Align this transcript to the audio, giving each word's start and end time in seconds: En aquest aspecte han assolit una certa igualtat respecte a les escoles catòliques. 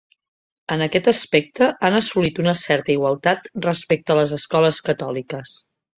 En 0.75 0.83
aquest 0.85 1.09
aspecte 1.11 1.67
han 1.89 1.97
assolit 1.99 2.41
una 2.45 2.55
certa 2.63 2.93
igualtat 2.97 3.47
respecte 3.67 4.15
a 4.15 4.19
les 4.21 4.35
escoles 4.39 4.81
catòliques. 4.89 5.55